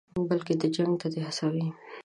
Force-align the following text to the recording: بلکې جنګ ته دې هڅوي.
بلکې 0.29 0.53
جنګ 0.75 0.93
ته 1.01 1.07
دې 1.13 1.21
هڅوي. 1.27 1.65